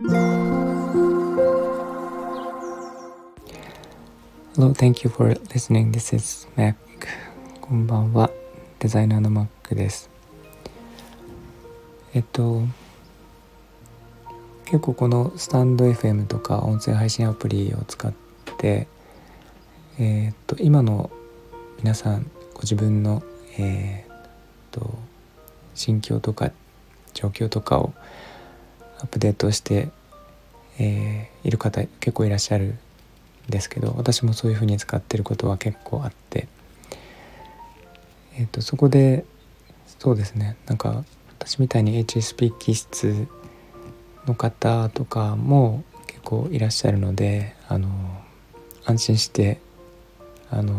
[0.00, 0.14] Hello,
[4.72, 5.90] thank you for listening.
[5.90, 6.76] This is Mac.
[7.60, 8.30] こんばんは。
[8.78, 10.08] デザイナーの Mac です。
[12.14, 12.62] えっと、
[14.66, 18.12] 結構このスタンド FM とか音声配信アプリを使っ
[18.56, 18.86] て、
[19.98, 21.10] えっと、今の
[21.78, 23.24] 皆さんご自分の、
[23.58, 24.30] えー、っ
[24.70, 24.96] と
[25.74, 26.52] 心境とか
[27.14, 27.92] 状況とかを
[28.98, 29.88] アップデートして、
[30.78, 32.78] えー、いる方結構いらっしゃるん
[33.48, 36.48] ですけど私もそういうふうに使ってることは結構あって、
[38.36, 39.24] えーと、そこで
[39.98, 41.04] そうですねなんか
[41.38, 43.26] 私みたいに HSP 気質
[44.26, 47.88] の方とかも結構いらっしゃるのであの
[48.84, 49.60] 安心して
[50.50, 50.74] あの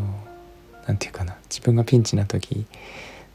[0.87, 2.65] なんていうかな自分がピンチな時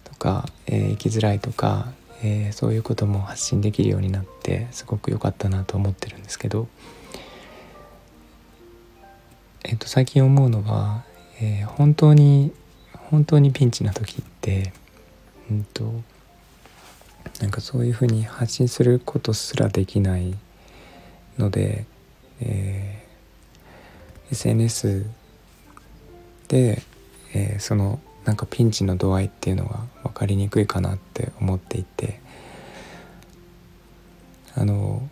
[0.05, 1.93] とか、えー、生きづらいとか、
[2.27, 6.67] えー、そういうことも発信できるようになってすごく良かったなと思ってるんですけど。
[9.67, 11.05] えっと、最近思うのは、
[11.41, 12.53] えー、本当に
[13.11, 14.73] 本当にピンチな時って、
[15.51, 16.03] うんと、
[17.41, 20.35] なんかそういうふうに発信することすらできない
[21.39, 21.87] ので、
[22.41, 25.07] えー、SNS
[26.49, 26.83] で、
[27.35, 32.21] えー、そのなんかピンチの度合いっていうのが分かりにくいかなって思っていて
[34.57, 35.09] あの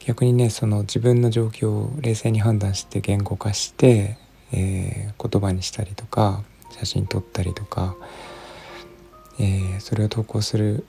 [0.00, 4.16] 逆にねその自分の状況を冷静に判断して言語化して、
[4.52, 6.42] えー、言葉にしたりとか
[6.78, 7.96] 写真撮ったりとか、
[9.38, 10.86] えー、それを投稿する、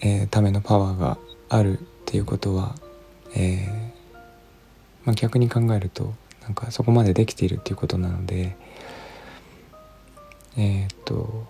[0.00, 2.74] えー、ためのパワーがあるっていうことは、
[3.34, 3.92] え
[5.04, 8.56] まあ、逆に考えるとなんかそこまでできているっていうことなので
[10.56, 11.46] えっと、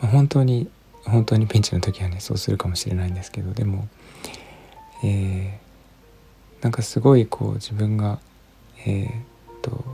[0.00, 0.68] 本当に
[1.04, 3.88] 本当にピンチの時はねそうするかもしれないんですけどでも
[5.04, 8.18] えー、なんかすごいこう自分が
[8.86, 9.12] えー、っ
[9.62, 9.84] と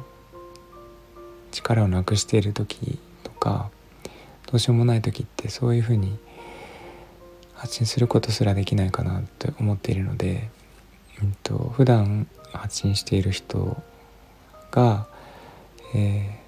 [1.50, 3.70] 力をなくしている時とか
[4.50, 6.18] どうしようもない時ってそういうふうに
[7.54, 10.48] 発信することすらできないかなって思っているので、
[11.22, 13.80] うんと、普段発信している人
[14.72, 15.06] が、
[15.94, 16.41] えー、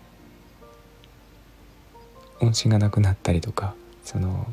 [2.41, 4.47] 音信がなくなったりとかその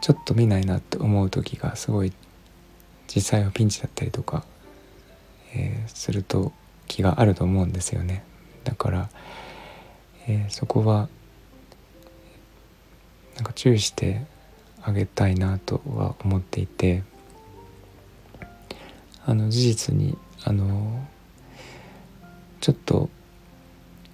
[0.00, 2.12] ちょっと見ないなって思う時がすごい
[3.06, 4.44] 実際はピンチだったりとか、
[5.54, 6.52] えー、すると
[6.86, 8.24] 気があると思うんですよね。
[8.64, 9.10] だから、
[10.26, 11.08] えー、そこは
[13.36, 14.22] なんか注意して
[14.82, 17.02] あげたいなとは思っていて
[19.26, 21.06] あの事実にあの
[22.60, 23.08] ちょっと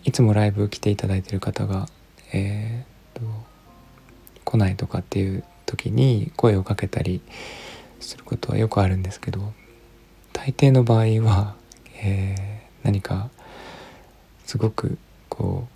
[0.05, 1.89] いつもライブ来ていただいてる方が、
[2.33, 3.23] えーと
[4.45, 7.21] 来ないとかっていう時に声をかけたり
[8.01, 9.53] することはよくあるんですけど
[10.33, 11.55] 大抵の場合は、
[12.03, 13.31] えー、何か
[14.47, 14.99] すごく
[15.29, 15.69] こ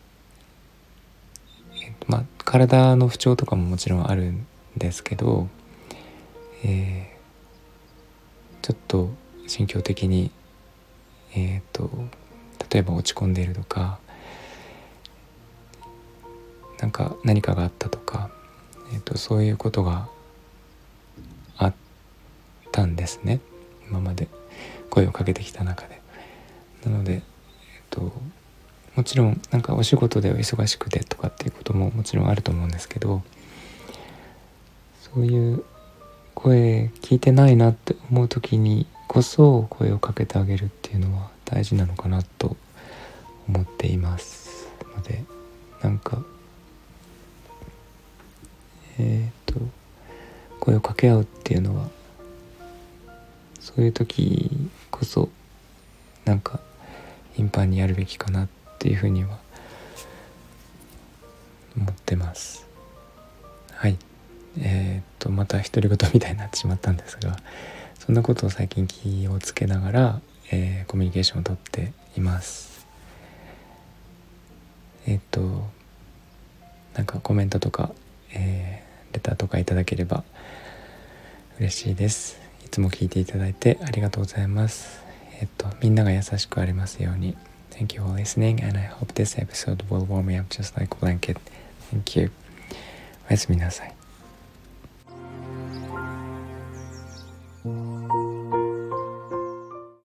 [1.72, 5.48] う、えー、まあ体の不調とかももちろんあるんですけど、
[6.64, 9.10] えー、ちょっと
[9.46, 10.30] 心境的に
[11.36, 11.90] えっ、と
[12.70, 13.98] 例えば落ち込んでいるとか
[16.80, 18.30] なんか何かがあったとか、
[18.92, 20.08] えーとそういうことが
[21.56, 21.74] あっ
[22.72, 23.40] たんですね。
[23.88, 24.28] 今まで。
[24.94, 26.00] 声をかけてきた中で。
[26.84, 27.20] なので、えっ
[27.90, 28.12] と、
[28.94, 33.22] もちろんなんかお仕事で忙しくてとかっていうことももちろんあると思うんですけど
[35.00, 35.64] そういう
[36.34, 42.56] 声聞いてないなって思う時にこそ声をかけてあげるっていうのは大事なのかなと
[43.48, 44.68] 思っています。
[44.96, 45.24] ので
[50.64, 51.90] 声を掛け合うっていうのは
[53.60, 54.50] そういう時
[54.90, 55.28] こそ
[56.24, 56.58] なんか
[57.34, 58.48] 頻繁にやるべきかなっ
[58.78, 59.38] ていうふうには
[61.76, 62.66] 思ってます。
[63.72, 63.98] はい。
[64.58, 67.36] えー、っとまた独り言みたいになってしまったんですが
[67.98, 70.20] そんなことを最近気をつけながら、
[70.52, 72.86] えー、コミュニケーションをとっています。
[75.06, 75.40] えー、っと
[76.94, 77.90] なんかコメントとか、
[78.32, 80.24] えー、レターとかいただければ
[81.58, 82.44] 嬉しいです
[82.74, 85.00] つも聞いていただいてありがとうございます。
[85.40, 87.36] えっと、みんなが優しくありますように。
[87.70, 90.98] Thank you for listening and I hope this episode will warm me up just like a
[90.98, 91.38] blanket.
[91.92, 92.32] Thank you.
[93.28, 94.03] おやすみなさい。